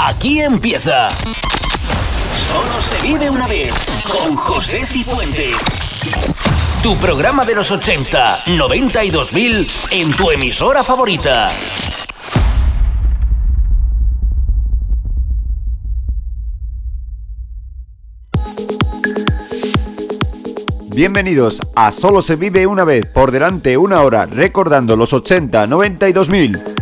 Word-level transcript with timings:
Aquí 0.00 0.40
empieza. 0.40 1.08
Solo 2.36 2.80
se 2.80 3.02
vive 3.02 3.28
una 3.28 3.48
vez 3.48 3.74
con 4.08 4.36
José 4.36 4.86
Cifuentes. 4.86 5.56
Tu 6.84 6.96
programa 6.98 7.44
de 7.44 7.56
los 7.56 7.72
80, 7.72 8.44
90 8.46 9.04
y 9.04 9.10
2000 9.10 9.66
en 9.90 10.10
tu 10.12 10.30
emisora 10.30 10.84
favorita. 10.84 11.50
Bienvenidos 20.94 21.60
a 21.74 21.90
Solo 21.90 22.22
se 22.22 22.36
vive 22.36 22.68
una 22.68 22.84
vez, 22.84 23.04
por 23.06 23.32
delante 23.32 23.76
una 23.76 24.02
hora, 24.02 24.26
recordando 24.26 24.94
los 24.94 25.12
80, 25.12 25.66
90 25.66 26.08
y 26.08 26.12
2000. 26.12 26.77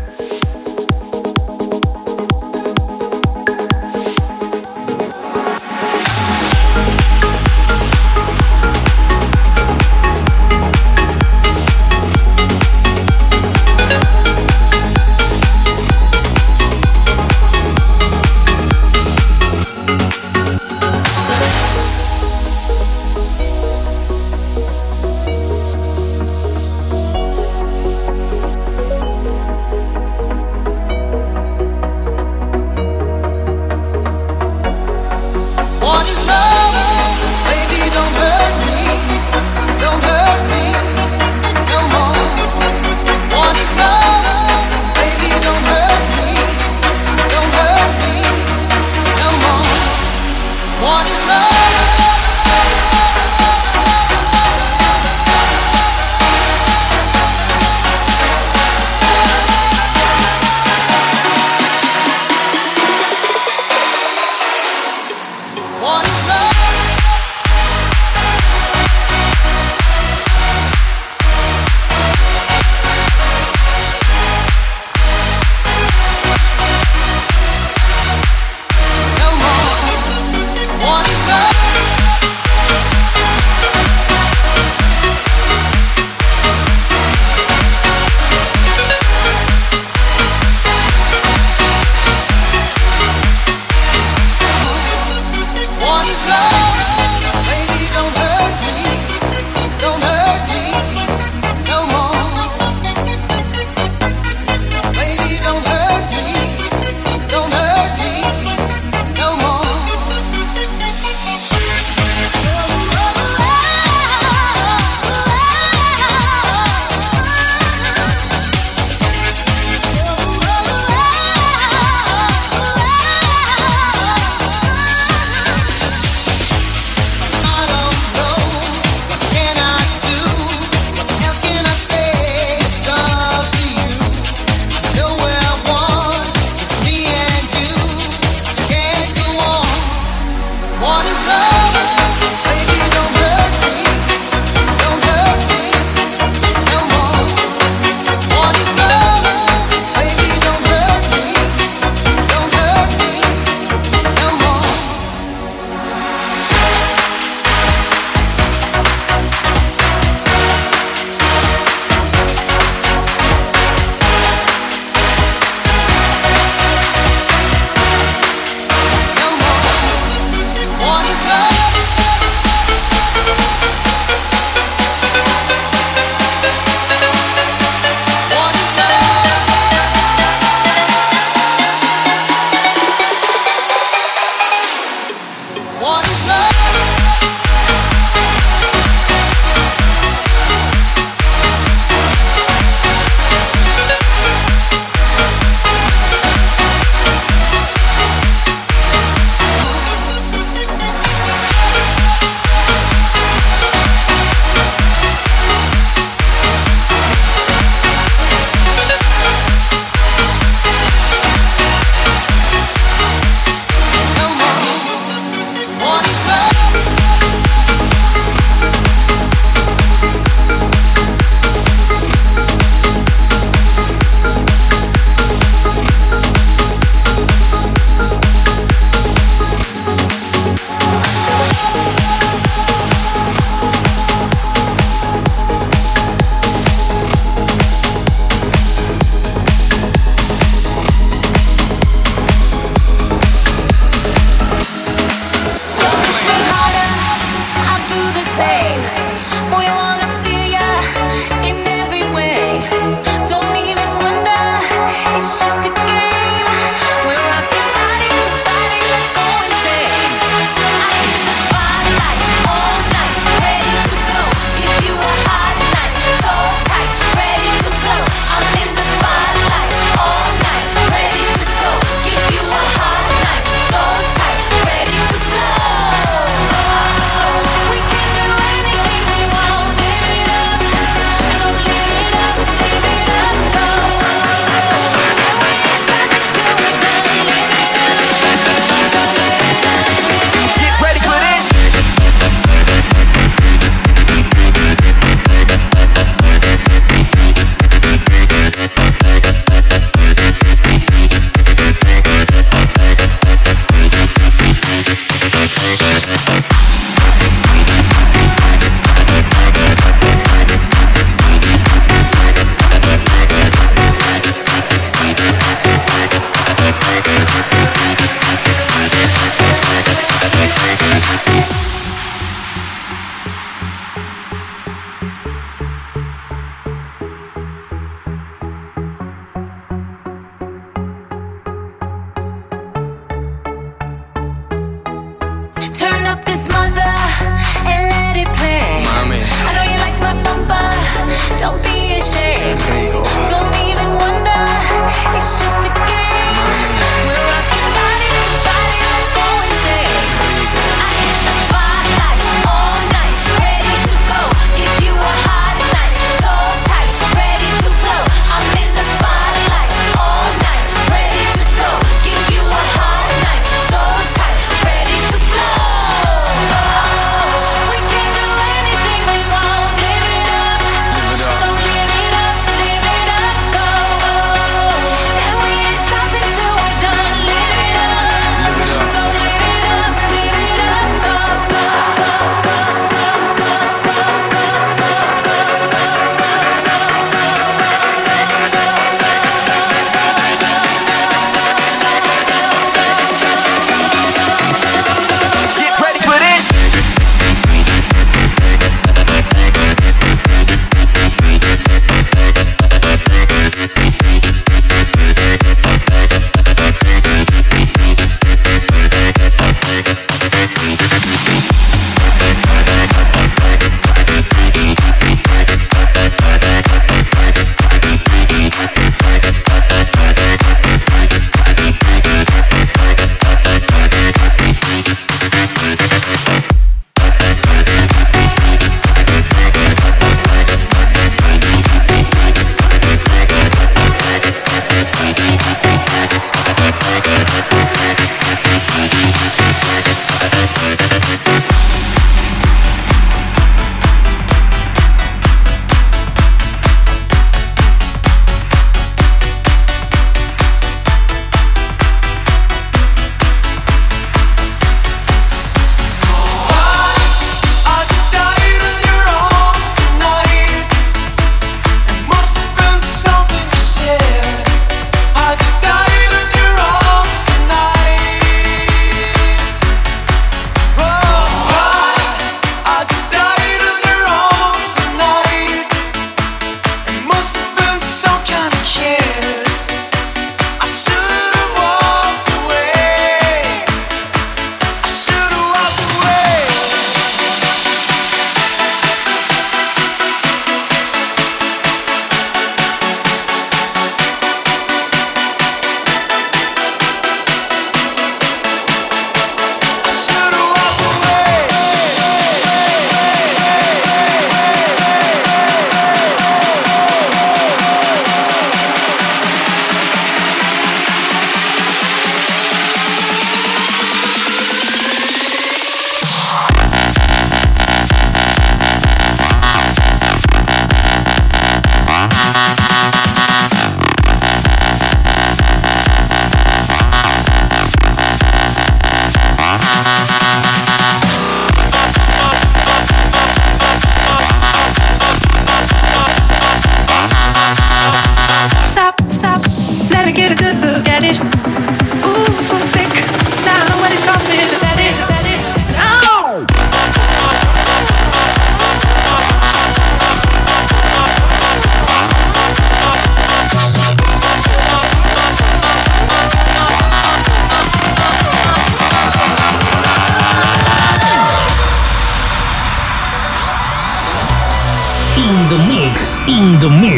mundo. 566.69 566.96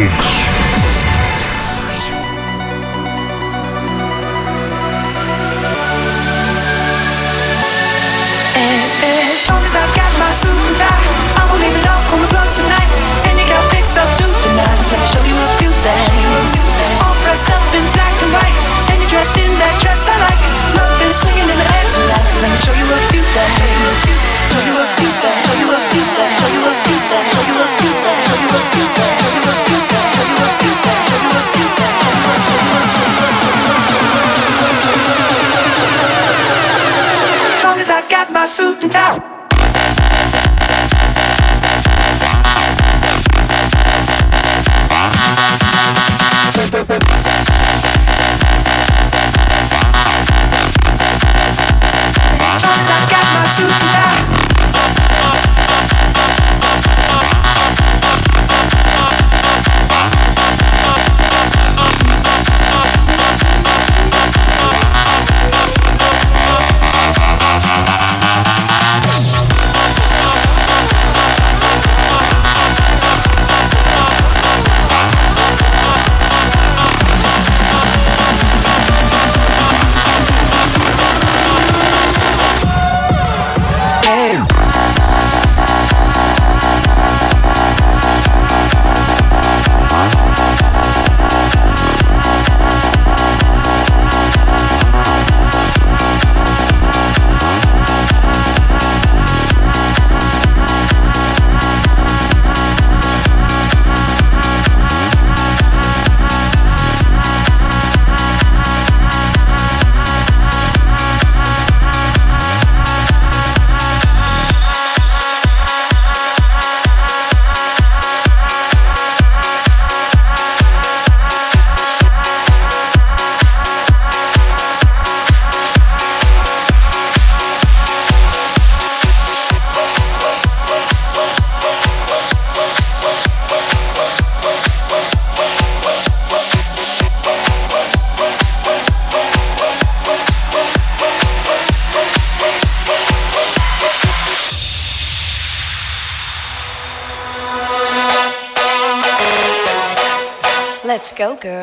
go, 151.19 151.35
go. 151.35 151.58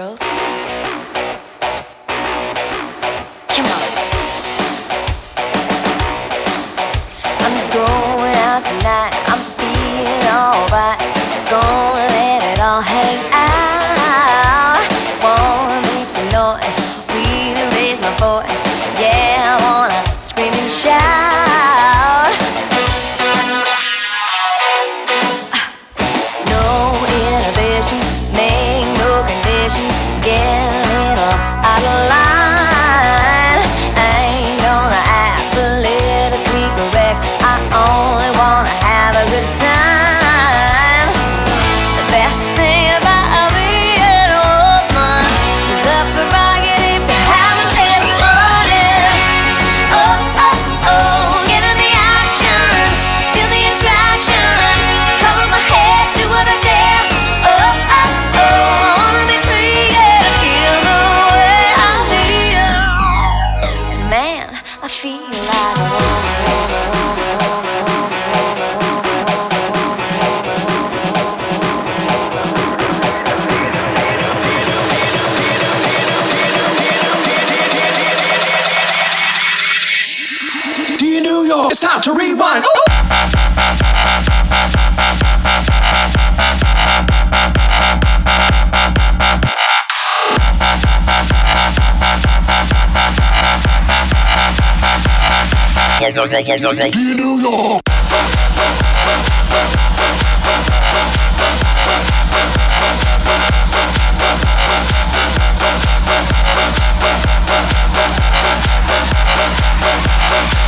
New 97.15 97.39
York. 97.39 97.81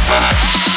We'll 0.10 0.76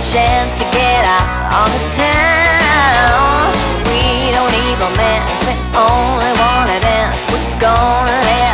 chance 0.00 0.58
to 0.58 0.64
get 0.70 1.04
out 1.04 1.62
on 1.62 1.68
the 1.70 1.82
town. 1.94 3.52
We 3.86 4.32
don't 4.34 4.50
need 4.50 4.76
dance; 4.94 5.42
we 5.46 5.54
only 5.76 6.30
wanna 6.40 6.80
dance. 6.80 7.22
We're 7.30 7.60
gonna 7.60 8.10
let 8.10 8.53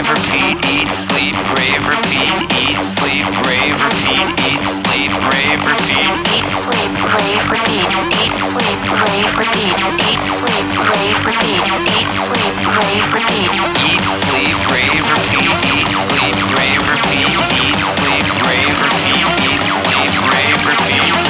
Rave, 0.00 0.16
repeat. 0.16 0.56
Eat, 0.64 0.90
sleep, 0.90 1.36
rave, 1.52 1.84
repeat. 1.84 2.32
Eat, 2.56 2.80
sleep, 2.80 3.28
rave, 3.44 3.76
repeat. 3.84 4.32
Eat, 4.48 4.64
sleep, 4.64 5.12
rave, 5.28 5.60
repeat. 5.60 6.08
Eat, 6.32 6.48
sleep, 6.48 6.96
rave, 7.04 7.44
repeat. 7.52 7.92
Eat, 8.16 8.32
sleep, 8.32 8.80
rave, 8.96 9.36
repeat. 9.36 9.76
Eat, 10.08 10.24
sleep, 10.24 10.72
rave, 10.88 11.20
repeat. 11.20 11.68
Eat, 11.92 12.08
sleep, 12.08 12.56
rave, 12.80 13.12
repeat. 13.12 13.52
Eat, 13.52 14.04
sleep, 14.08 14.56
rave, 14.72 15.04
repeat. 15.04 15.52
Eat, 15.68 15.92
sleep, 15.92 16.40
rave, 16.56 16.80
repeat. 16.88 17.36
Eat, 17.60 17.80
sleep, 17.84 18.28
rave, 18.40 18.80
repeat. 18.80 19.28
Eat, 19.52 19.66
sleep, 19.68 20.16
rave, 20.32 20.64
repeat. 20.64 21.29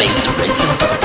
space 0.00 0.28
race. 0.38 0.99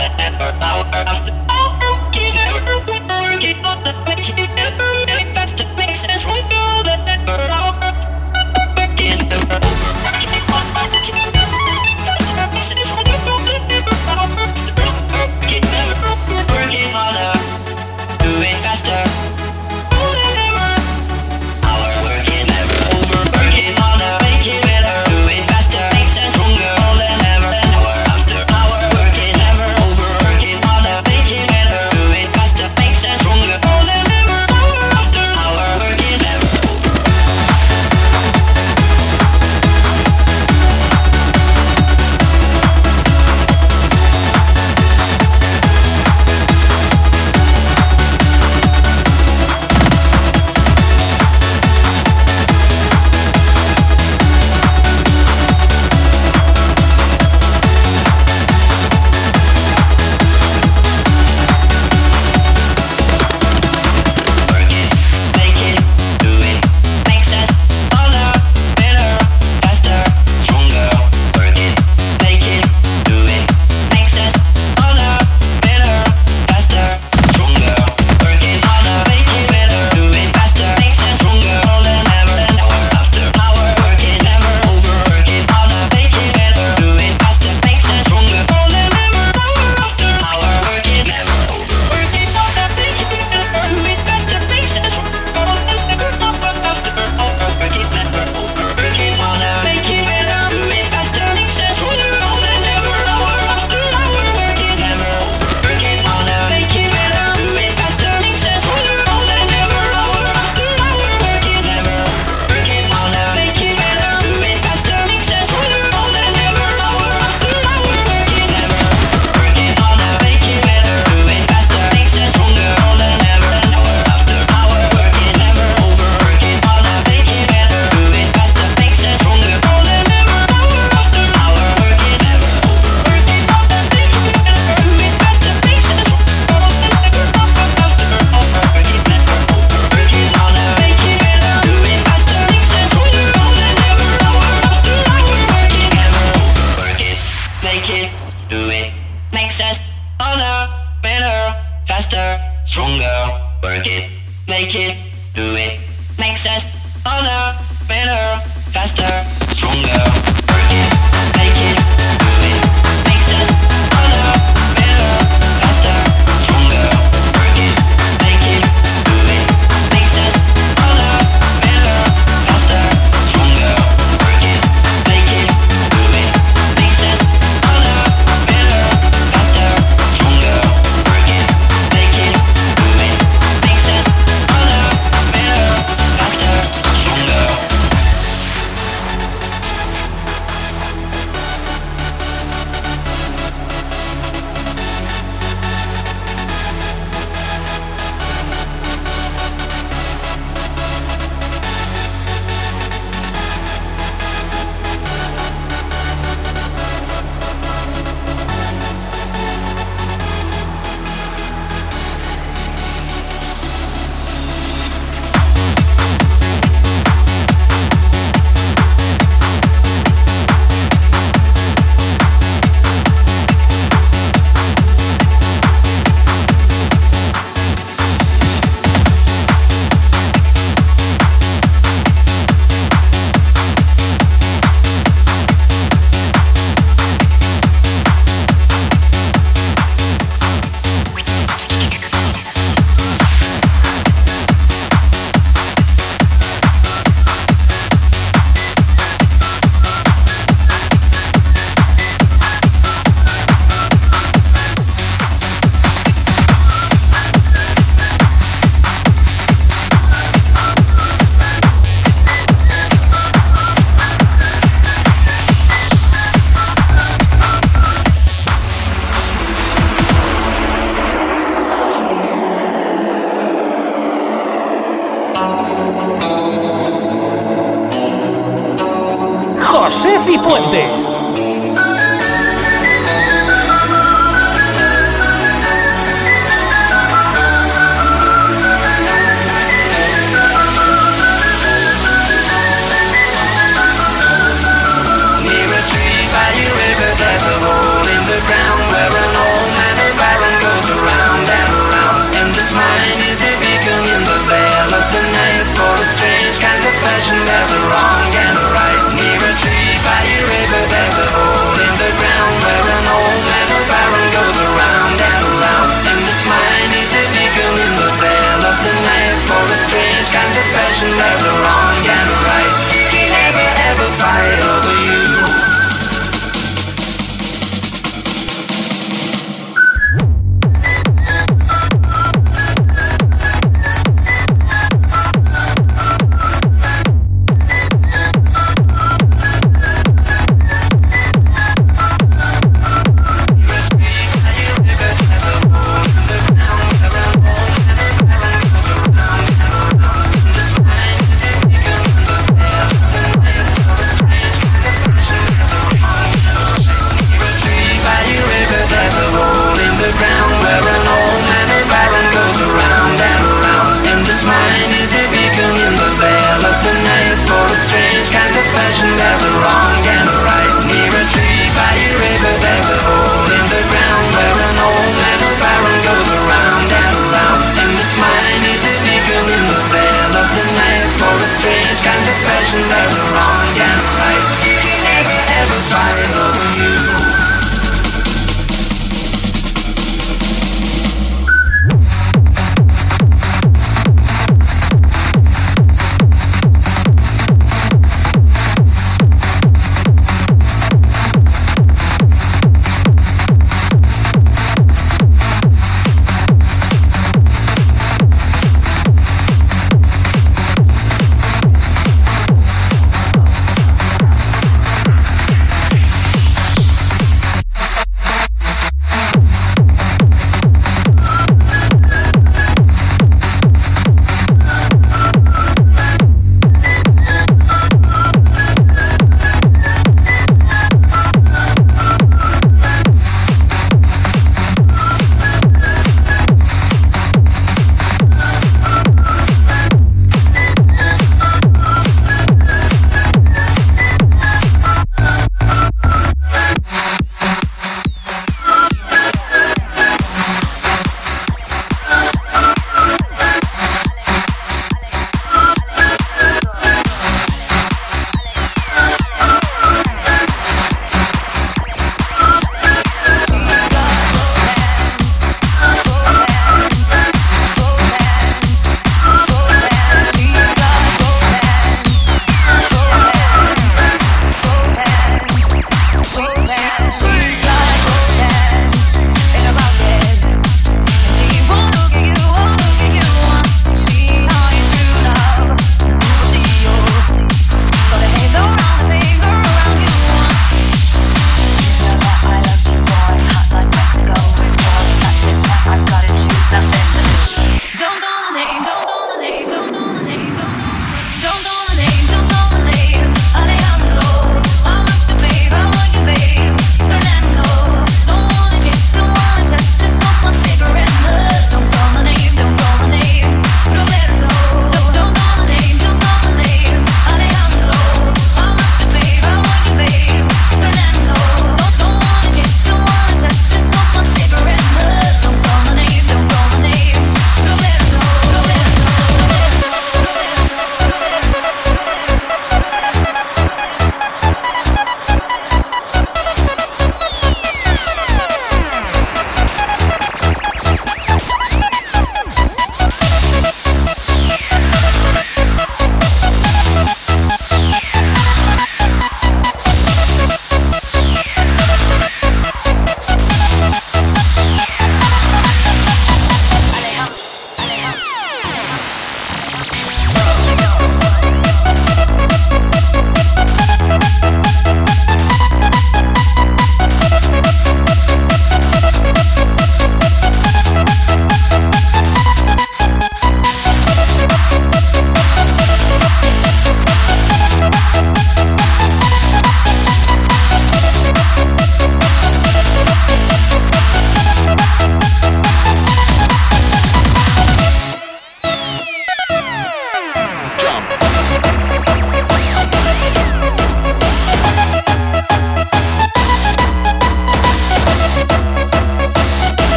The 0.00 0.22
effort, 0.22 0.54
hour 0.62 1.49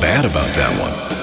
Bad 0.00 0.24
about 0.24 0.48
that 0.56 0.80
one. 0.80 1.19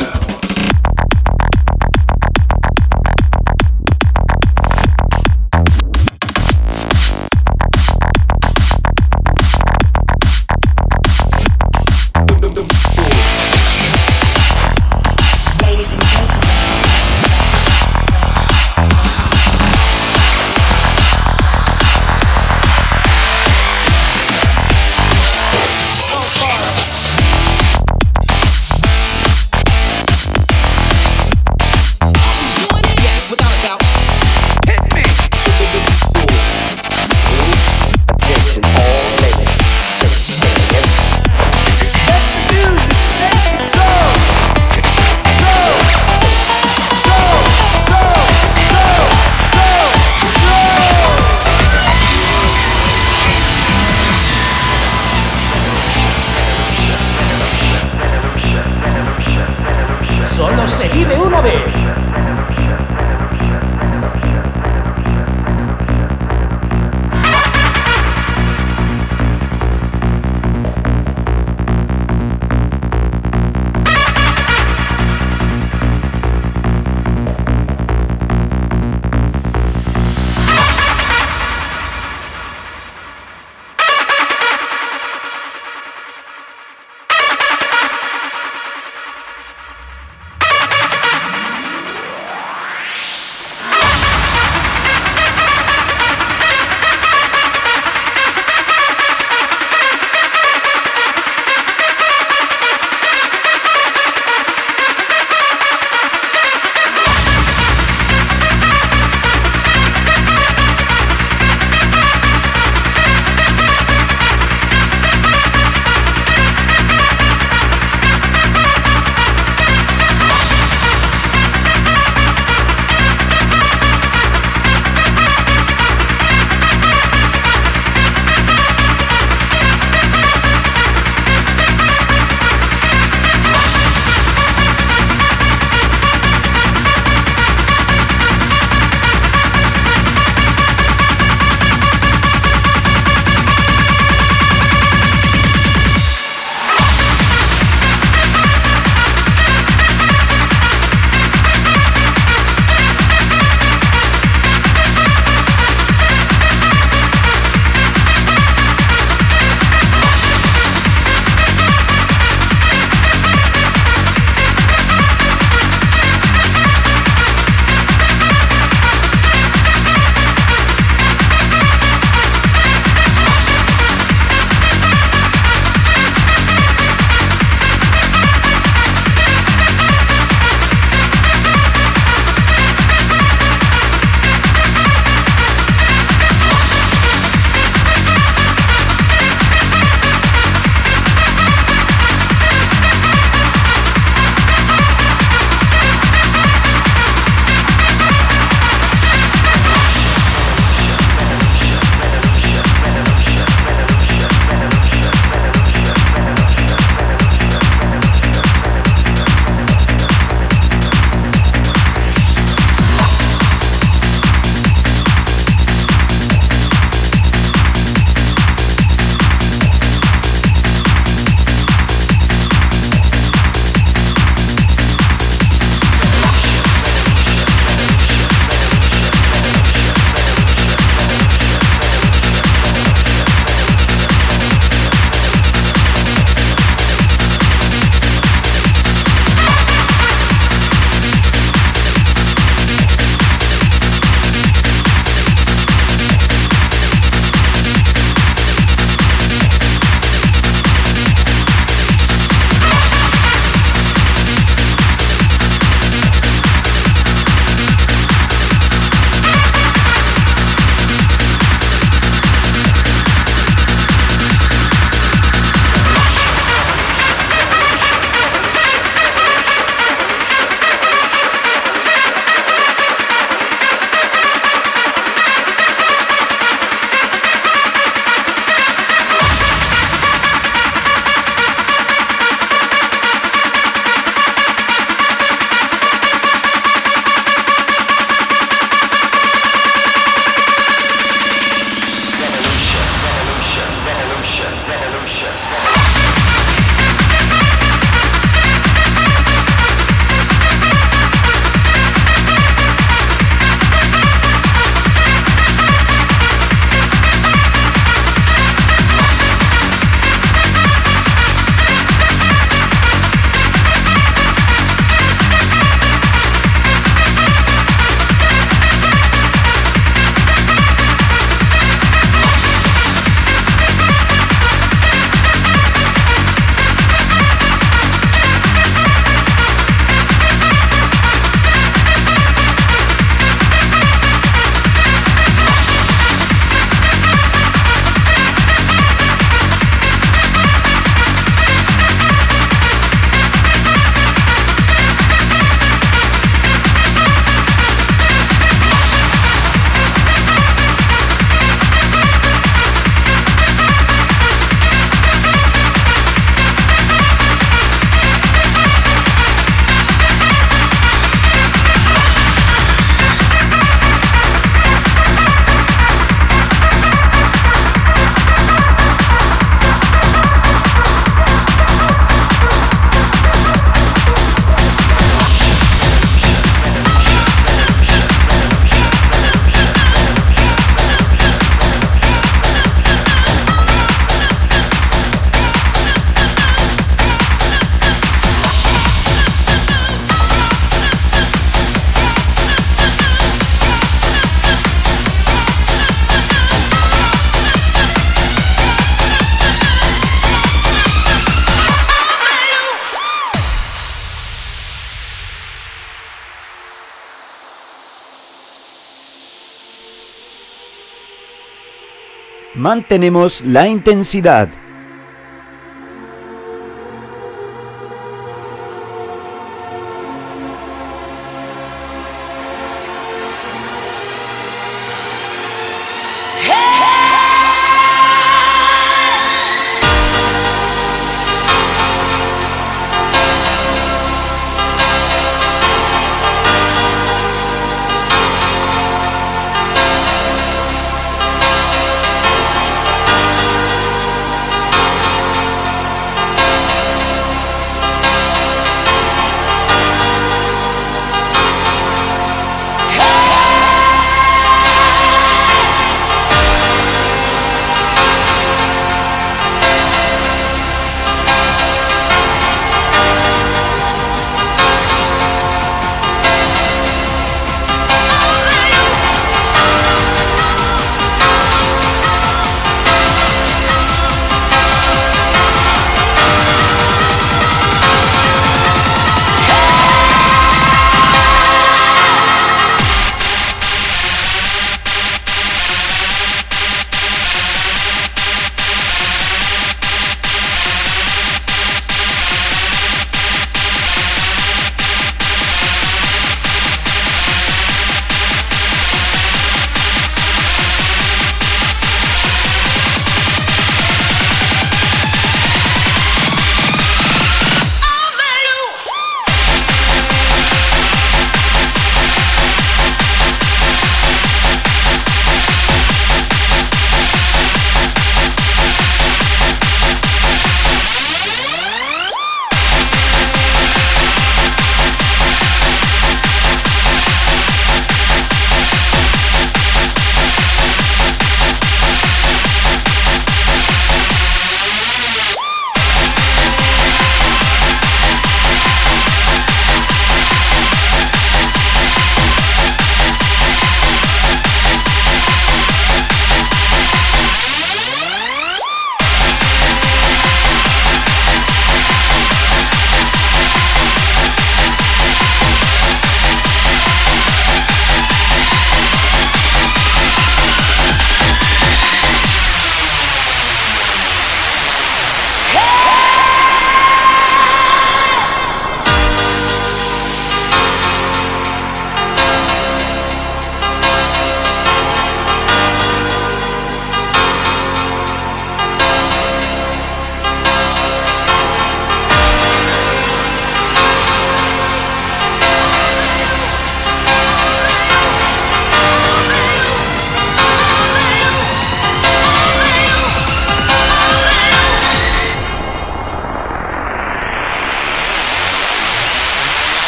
Mantenemos 412.67 413.39
la 413.45 413.65
intensidad. 413.69 414.49